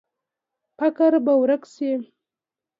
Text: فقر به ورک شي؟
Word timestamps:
فقر 0.77 1.11
به 1.25 1.33
ورک 1.41 1.63
شي؟ 1.73 1.91